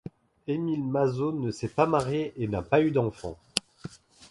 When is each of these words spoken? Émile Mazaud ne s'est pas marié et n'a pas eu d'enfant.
Émile 0.47 0.83
Mazaud 0.83 1.31
ne 1.31 1.51
s'est 1.51 1.67
pas 1.67 1.85
marié 1.85 2.33
et 2.37 2.47
n'a 2.47 2.63
pas 2.63 2.81
eu 2.81 2.89
d'enfant. 2.89 3.37